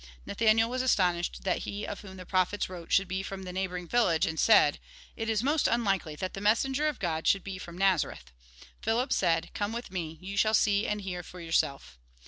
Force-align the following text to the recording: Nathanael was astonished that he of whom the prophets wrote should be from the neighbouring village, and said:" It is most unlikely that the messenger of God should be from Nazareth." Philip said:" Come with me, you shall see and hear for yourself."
Nathanael 0.25 0.67
was 0.67 0.81
astonished 0.81 1.43
that 1.43 1.59
he 1.59 1.85
of 1.85 2.01
whom 2.01 2.17
the 2.17 2.25
prophets 2.25 2.67
wrote 2.67 2.91
should 2.91 3.07
be 3.07 3.21
from 3.21 3.43
the 3.43 3.53
neighbouring 3.53 3.87
village, 3.87 4.25
and 4.25 4.39
said:" 4.39 4.79
It 5.15 5.29
is 5.29 5.43
most 5.43 5.67
unlikely 5.67 6.15
that 6.15 6.33
the 6.33 6.41
messenger 6.41 6.87
of 6.87 6.97
God 6.97 7.27
should 7.27 7.43
be 7.43 7.59
from 7.59 7.77
Nazareth." 7.77 8.31
Philip 8.81 9.13
said:" 9.13 9.51
Come 9.53 9.73
with 9.73 9.91
me, 9.91 10.17
you 10.19 10.37
shall 10.37 10.55
see 10.55 10.87
and 10.87 11.01
hear 11.01 11.21
for 11.21 11.39
yourself." 11.39 11.99